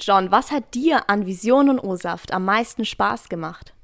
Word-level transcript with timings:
John, 0.00 0.30
was 0.30 0.50
hat 0.50 0.74
dir 0.74 1.08
an 1.08 1.26
Vision 1.26 1.70
und 1.70 1.78
O-Saft 1.78 2.32
am 2.32 2.44
meisten 2.44 2.84
Spaß 2.84 3.28
gemacht? 3.28 3.74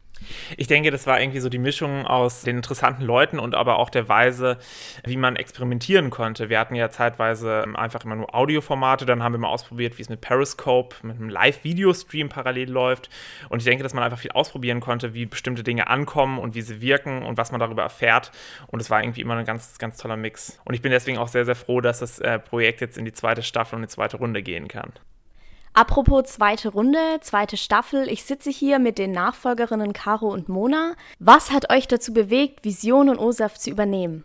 Ich 0.56 0.66
denke, 0.66 0.90
das 0.90 1.06
war 1.06 1.20
irgendwie 1.20 1.40
so 1.40 1.48
die 1.48 1.58
Mischung 1.58 2.06
aus 2.06 2.42
den 2.42 2.56
interessanten 2.56 3.02
Leuten 3.02 3.38
und 3.38 3.54
aber 3.54 3.78
auch 3.78 3.90
der 3.90 4.08
Weise, 4.08 4.58
wie 5.04 5.16
man 5.16 5.36
experimentieren 5.36 6.10
konnte. 6.10 6.48
Wir 6.48 6.58
hatten 6.58 6.74
ja 6.74 6.90
zeitweise 6.90 7.64
einfach 7.74 8.04
immer 8.04 8.16
nur 8.16 8.34
Audioformate, 8.34 9.06
dann 9.06 9.22
haben 9.22 9.32
wir 9.32 9.38
mal 9.38 9.48
ausprobiert, 9.48 9.98
wie 9.98 10.02
es 10.02 10.08
mit 10.08 10.20
Periscope, 10.20 10.96
mit 11.02 11.16
einem 11.16 11.30
Live-Video-Stream 11.30 12.28
parallel 12.28 12.70
läuft. 12.70 13.08
Und 13.48 13.60
ich 13.60 13.64
denke, 13.64 13.82
dass 13.82 13.94
man 13.94 14.04
einfach 14.04 14.18
viel 14.18 14.32
ausprobieren 14.32 14.80
konnte, 14.80 15.14
wie 15.14 15.26
bestimmte 15.26 15.62
Dinge 15.62 15.88
ankommen 15.88 16.38
und 16.38 16.54
wie 16.54 16.62
sie 16.62 16.80
wirken 16.80 17.22
und 17.22 17.38
was 17.38 17.50
man 17.50 17.60
darüber 17.60 17.82
erfährt. 17.82 18.30
Und 18.66 18.80
es 18.80 18.90
war 18.90 19.02
irgendwie 19.02 19.22
immer 19.22 19.36
ein 19.36 19.44
ganz, 19.44 19.78
ganz 19.78 19.96
toller 19.96 20.16
Mix. 20.16 20.60
Und 20.64 20.74
ich 20.74 20.82
bin 20.82 20.90
deswegen 20.90 21.18
auch 21.18 21.28
sehr, 21.28 21.44
sehr 21.44 21.56
froh, 21.56 21.80
dass 21.80 22.00
das 22.00 22.18
äh, 22.18 22.38
Projekt 22.38 22.80
jetzt 22.80 22.98
in 22.98 23.04
die 23.04 23.12
zweite 23.12 23.42
Staffel 23.42 23.76
und 23.76 23.82
die 23.82 23.88
zweite 23.88 24.18
Runde 24.18 24.42
gehen 24.42 24.68
kann. 24.68 24.92
Apropos 25.72 26.24
zweite 26.24 26.70
Runde, 26.70 26.98
zweite 27.20 27.56
Staffel. 27.56 28.08
Ich 28.08 28.24
sitze 28.24 28.50
hier 28.50 28.80
mit 28.80 28.98
den 28.98 29.12
Nachfolgerinnen 29.12 29.92
Caro 29.92 30.28
und 30.28 30.48
Mona. 30.48 30.94
Was 31.20 31.52
hat 31.52 31.70
euch 31.72 31.86
dazu 31.86 32.12
bewegt, 32.12 32.64
Vision 32.64 33.08
und 33.08 33.18
OSAF 33.18 33.56
zu 33.56 33.70
übernehmen? 33.70 34.24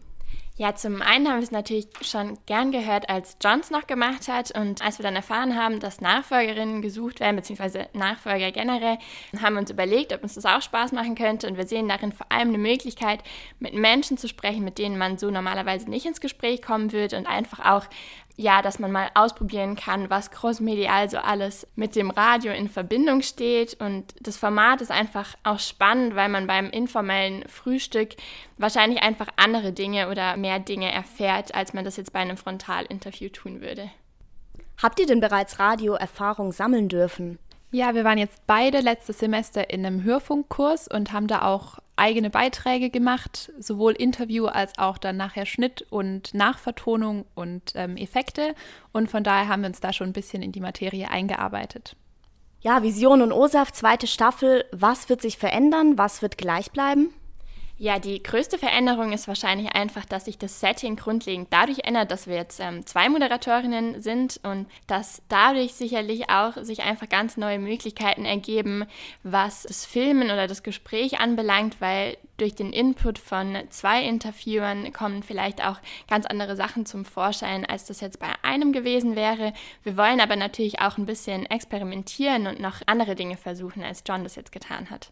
Ja, 0.58 0.74
zum 0.74 1.02
einen 1.02 1.28
haben 1.28 1.40
wir 1.40 1.44
es 1.44 1.52
natürlich 1.52 1.90
schon 2.00 2.38
gern 2.46 2.72
gehört, 2.72 3.10
als 3.10 3.36
Johns 3.44 3.72
noch 3.72 3.88
gemacht 3.88 4.30
hat. 4.30 4.58
Und 4.58 4.82
als 4.82 4.98
wir 4.98 5.04
dann 5.04 5.18
erfahren 5.18 5.58
haben, 5.62 5.82
dass 5.82 6.00
Nachfolgerinnen 6.00 6.82
gesucht 6.82 7.20
werden, 7.20 7.36
beziehungsweise 7.36 7.90
Nachfolger 7.92 8.52
generell, 8.54 8.98
haben 9.42 9.56
wir 9.56 9.60
uns 9.60 9.70
überlegt, 9.70 10.14
ob 10.14 10.24
uns 10.24 10.36
das 10.36 10.46
auch 10.46 10.62
Spaß 10.62 10.94
machen 10.94 11.16
könnte. 11.16 11.48
Und 11.48 11.58
wir 11.58 11.68
sehen 11.68 11.90
darin 11.90 12.14
vor 12.14 12.32
allem 12.32 12.50
eine 12.50 12.58
Möglichkeit, 12.58 13.20
mit 13.60 13.74
Menschen 13.74 14.18
zu 14.18 14.30
sprechen, 14.30 14.64
mit 14.64 14.78
denen 14.78 14.98
man 14.98 15.18
so 15.18 15.30
normalerweise 15.30 15.90
nicht 15.90 16.06
ins 16.06 16.22
Gespräch 16.22 16.62
kommen 16.62 16.94
würde 16.94 17.18
und 17.18 17.28
einfach 17.28 17.60
auch 17.60 17.86
ja, 18.38 18.62
dass 18.62 18.80
man 18.80 18.92
mal 18.92 19.10
ausprobieren 19.14 19.76
kann, 19.76 20.10
was 20.10 20.30
crossmedial 20.30 21.10
so 21.10 21.18
alles 21.18 21.68
mit 21.76 21.96
dem 21.96 22.10
Radio 22.10 22.52
in 22.52 22.70
Verbindung 22.70 23.22
steht. 23.22 23.78
Und 23.80 24.14
das 24.20 24.38
Format 24.38 24.82
ist 24.82 24.92
einfach 24.92 25.36
auch 25.44 25.60
spannend, 25.60 26.16
weil 26.16 26.28
man 26.30 26.46
beim 26.46 26.70
informellen 26.70 27.48
Frühstück 27.48 28.16
wahrscheinlich 28.58 29.02
einfach 29.02 29.28
andere 29.38 29.72
Dinge 29.72 30.10
oder 30.10 30.36
mehr 30.36 30.60
Dinge 30.60 30.92
erfährt, 30.92 31.56
als 31.56 31.74
man 31.74 31.86
das 31.86 31.96
jetzt 31.96 32.12
bei 32.12 32.20
einem 32.20 32.38
Frontalinterview 32.38 33.30
tun 33.30 33.62
würde. 33.62 33.90
Habt 34.82 35.00
ihr 35.00 35.08
denn 35.08 35.22
bereits 35.22 35.60
Radioerfahrung 35.60 36.52
sammeln 36.52 36.90
dürfen? 36.90 37.40
Ja, 37.72 37.96
wir 37.96 38.04
waren 38.04 38.18
jetzt 38.18 38.46
beide 38.48 38.80
letztes 38.82 39.20
Semester 39.20 39.70
in 39.70 39.86
einem 39.86 40.04
Hörfunkkurs 40.04 40.88
und 40.88 41.14
haben 41.14 41.28
da 41.28 41.42
auch 41.44 41.80
eigene 41.96 42.30
Beiträge 42.30 42.90
gemacht, 42.90 43.52
sowohl 43.58 43.94
Interview 43.94 44.46
als 44.48 44.78
auch 44.78 44.98
dann 44.98 45.18
nachher 45.18 45.46
Schnitt 45.46 45.86
und 45.90 46.34
Nachvertonung 46.34 47.26
und 47.36 47.74
ähm, 47.76 47.98
Effekte. 47.98 48.56
Und 48.92 49.10
von 49.10 49.24
daher 49.24 49.48
haben 49.48 49.62
wir 49.62 49.70
uns 49.70 49.80
da 49.80 49.94
schon 49.94 50.08
ein 50.08 50.14
bisschen 50.14 50.42
in 50.42 50.52
die 50.52 50.60
Materie 50.60 51.10
eingearbeitet. 51.10 51.96
Ja, 52.62 52.82
Vision 52.84 53.22
und 53.22 53.32
OSAF, 53.32 53.72
zweite 53.72 54.08
Staffel. 54.08 54.66
Was 54.72 55.08
wird 55.08 55.22
sich 55.22 55.38
verändern? 55.38 55.98
Was 55.98 56.22
wird 56.22 56.38
gleich 56.38 56.72
bleiben? 56.72 57.14
Ja, 57.78 58.00
die 58.00 58.24
größte 58.24 58.58
Veränderung 58.58 59.12
ist 59.12 59.28
wahrscheinlich 59.28 59.76
einfach, 59.76 60.06
dass 60.06 60.26
sich 60.26 60.38
das 60.38 60.62
Setting 60.62 60.96
grundlegend 60.96 61.50
dadurch 61.52 61.80
ändert, 61.84 62.10
dass 62.10 62.26
wir 62.26 62.36
jetzt 62.36 62.62
ähm, 62.62 62.86
zwei 62.86 63.10
Moderatorinnen 63.10 64.02
sind 64.02 64.40
und 64.44 64.68
dass 64.88 65.22
dadurch 65.28 65.74
sicherlich 65.74 66.30
auch 66.30 66.56
sich 66.64 66.84
einfach 66.84 67.10
ganz 67.10 67.36
neue 67.36 67.60
Möglichkeiten 67.60 68.24
ergeben, 68.24 68.86
was 69.24 69.64
das 69.64 69.86
Filmen 69.86 70.32
oder 70.32 70.48
das 70.48 70.64
Gespräch 70.64 71.20
anbelangt, 71.20 71.82
weil 71.82 72.16
durch 72.38 72.56
den 72.56 72.72
Input 72.72 73.20
von 73.20 73.58
zwei 73.70 74.04
Interviewern 74.04 74.94
kommen 74.94 75.22
vielleicht 75.22 75.62
auch 75.62 75.80
ganz 76.08 76.26
andere 76.26 76.56
Sachen 76.56 76.86
zum 76.86 77.04
Vorschein, 77.04 77.66
als 77.66 77.84
das 77.84 78.00
jetzt 78.00 78.20
bei 78.20 78.32
einem 78.42 78.72
gewesen 78.72 79.18
wäre. 79.18 79.52
Wir 79.84 79.98
wollen 79.98 80.22
aber 80.22 80.38
natürlich 80.38 80.80
auch 80.80 80.98
ein 80.98 81.06
bisschen 81.06 81.46
experimentieren 81.46 82.48
und 82.48 82.62
noch 82.62 82.84
andere 82.86 83.16
Dinge 83.16 83.36
versuchen, 83.36 83.84
als 83.84 84.02
John 84.08 84.24
das 84.24 84.36
jetzt 84.36 84.54
getan 84.54 84.90
hat. 84.90 85.12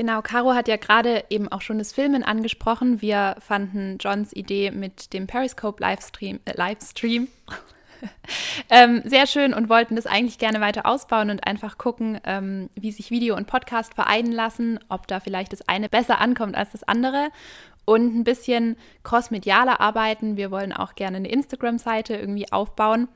Genau, 0.00 0.22
Caro 0.22 0.54
hat 0.54 0.66
ja 0.66 0.78
gerade 0.78 1.24
eben 1.28 1.52
auch 1.52 1.60
schon 1.60 1.76
das 1.76 1.92
Filmen 1.92 2.22
angesprochen. 2.22 3.02
Wir 3.02 3.36
fanden 3.38 3.98
Johns 4.00 4.34
Idee 4.34 4.70
mit 4.70 5.12
dem 5.12 5.26
Periscope 5.26 5.78
Livestream, 5.82 6.40
äh, 6.46 6.56
Livestream 6.56 7.28
ähm, 8.70 9.02
sehr 9.04 9.26
schön 9.26 9.52
und 9.52 9.68
wollten 9.68 9.96
das 9.96 10.06
eigentlich 10.06 10.38
gerne 10.38 10.62
weiter 10.62 10.86
ausbauen 10.86 11.28
und 11.28 11.46
einfach 11.46 11.76
gucken, 11.76 12.18
ähm, 12.24 12.70
wie 12.76 12.92
sich 12.92 13.10
Video 13.10 13.36
und 13.36 13.46
Podcast 13.46 13.92
vereinen 13.92 14.32
lassen, 14.32 14.80
ob 14.88 15.06
da 15.06 15.20
vielleicht 15.20 15.52
das 15.52 15.68
eine 15.68 15.90
besser 15.90 16.18
ankommt 16.18 16.56
als 16.56 16.72
das 16.72 16.82
andere 16.82 17.28
und 17.84 18.16
ein 18.16 18.24
bisschen 18.24 18.78
crossmedialer 19.02 19.82
arbeiten. 19.82 20.38
Wir 20.38 20.50
wollen 20.50 20.72
auch 20.72 20.94
gerne 20.94 21.18
eine 21.18 21.28
Instagram-Seite 21.28 22.14
irgendwie 22.14 22.50
aufbauen. 22.50 23.08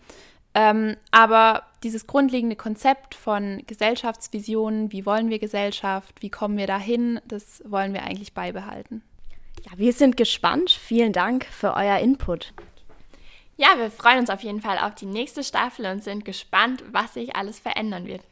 Ähm, 0.53 0.97
aber 1.11 1.63
dieses 1.85 2.07
grundlegende 2.07 2.57
Konzept 2.57 3.15
von 3.15 3.63
Gesellschaftsvisionen, 3.67 4.91
wie 4.91 5.07
wollen 5.07 5.29
wir 5.29 5.39
Gesellschaft, 5.39 6.23
wie 6.23 6.31
kommen 6.31 6.57
wir 6.57 6.67
dahin, 6.67 7.21
das 7.29 7.63
wollen 7.67 7.93
wir 7.93 8.03
eigentlich 8.03 8.33
beibehalten. 8.33 9.03
Ja, 9.65 9.73
wir 9.77 9.93
sind 9.93 10.17
gespannt. 10.17 10.71
Vielen 10.71 11.13
Dank 11.13 11.45
für 11.45 11.75
euer 11.75 11.99
Input. 11.99 12.53
Ja, 13.57 13.69
wir 13.77 13.91
freuen 13.91 14.19
uns 14.19 14.31
auf 14.31 14.41
jeden 14.41 14.61
Fall 14.61 14.79
auf 14.79 14.95
die 14.95 15.07
nächste 15.07 15.45
Staffel 15.45 15.87
und 15.87 16.03
sind 16.03 16.25
gespannt, 16.25 16.83
was 16.91 17.15
sich 17.15 17.37
alles 17.37 17.61
verändern 17.61 18.07
wird. 18.07 18.23